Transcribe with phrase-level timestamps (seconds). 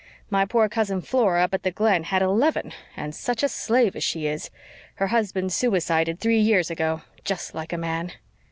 [0.31, 4.03] My poor cousin Flora up at the Glen had eleven, and such a slave as
[4.03, 4.49] she is!
[4.95, 7.03] Her husband suicided three years ago.
[7.23, 8.13] Just like a man!"